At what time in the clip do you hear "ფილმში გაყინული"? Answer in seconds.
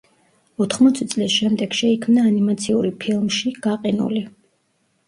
3.05-4.27